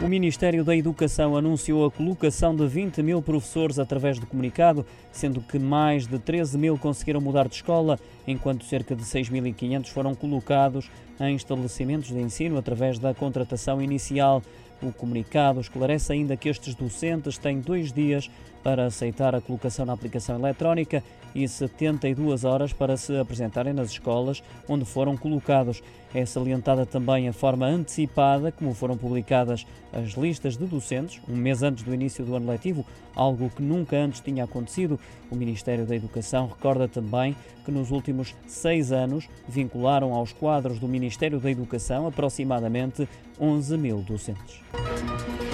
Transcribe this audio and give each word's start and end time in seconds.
O 0.00 0.06
Ministério 0.06 0.62
da 0.62 0.76
Educação 0.76 1.36
anunciou 1.36 1.84
a 1.84 1.90
colocação 1.90 2.54
de 2.54 2.64
20 2.68 3.02
mil 3.02 3.20
professores 3.20 3.80
através 3.80 4.20
de 4.20 4.24
comunicado, 4.26 4.86
sendo 5.10 5.40
que 5.40 5.58
mais 5.58 6.06
de 6.06 6.20
13 6.20 6.56
mil 6.56 6.78
conseguiram 6.78 7.20
mudar 7.20 7.48
de 7.48 7.56
escola, 7.56 7.98
enquanto 8.24 8.64
cerca 8.64 8.94
de 8.94 9.02
6.500 9.02 9.88
foram 9.88 10.14
colocados 10.14 10.88
em 11.18 11.34
estabelecimentos 11.34 12.10
de 12.10 12.20
ensino 12.20 12.56
através 12.56 12.96
da 13.00 13.12
contratação 13.12 13.82
inicial. 13.82 14.40
O 14.80 14.92
comunicado 14.92 15.60
esclarece 15.60 16.12
ainda 16.12 16.36
que 16.36 16.48
estes 16.48 16.74
docentes 16.74 17.36
têm 17.36 17.60
dois 17.60 17.92
dias 17.92 18.30
para 18.62 18.86
aceitar 18.86 19.34
a 19.34 19.40
colocação 19.40 19.86
na 19.86 19.92
aplicação 19.92 20.38
eletrónica 20.38 21.02
e 21.34 21.46
72 21.46 22.44
horas 22.44 22.72
para 22.72 22.96
se 22.96 23.16
apresentarem 23.16 23.72
nas 23.72 23.90
escolas 23.90 24.42
onde 24.68 24.84
foram 24.84 25.16
colocados. 25.16 25.82
É 26.14 26.24
salientada 26.24 26.86
também 26.86 27.28
a 27.28 27.32
forma 27.32 27.66
antecipada 27.66 28.50
como 28.50 28.72
foram 28.72 28.96
publicadas 28.96 29.66
as 29.92 30.12
listas 30.12 30.56
de 30.56 30.64
docentes, 30.64 31.20
um 31.28 31.36
mês 31.36 31.62
antes 31.62 31.84
do 31.84 31.92
início 31.92 32.24
do 32.24 32.34
ano 32.34 32.50
letivo, 32.50 32.84
algo 33.14 33.50
que 33.50 33.62
nunca 33.62 33.96
antes 33.96 34.20
tinha 34.20 34.44
acontecido. 34.44 34.98
O 35.30 35.36
Ministério 35.36 35.84
da 35.84 35.94
Educação 35.94 36.46
recorda 36.46 36.88
também 36.88 37.36
que 37.64 37.70
nos 37.70 37.90
últimos 37.90 38.34
seis 38.46 38.90
anos 38.92 39.28
vincularam 39.46 40.14
aos 40.14 40.32
quadros 40.32 40.78
do 40.78 40.88
Ministério 40.88 41.38
da 41.38 41.50
Educação 41.50 42.06
aproximadamente 42.06 43.06
11 43.38 43.76
mil 43.76 43.98
docentes. 43.98 44.60
Música 44.72 45.47